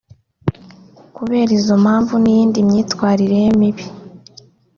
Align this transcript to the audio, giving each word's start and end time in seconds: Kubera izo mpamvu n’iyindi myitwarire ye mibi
Kubera 1.15 1.51
izo 1.59 1.75
mpamvu 1.83 2.13
n’iyindi 2.23 2.59
myitwarire 2.67 3.37
ye 3.43 3.51
mibi 3.59 3.85